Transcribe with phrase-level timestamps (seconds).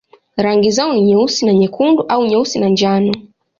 [0.37, 3.13] Rangi zao ni nyeusi na nyekundu au nyeusi na njano.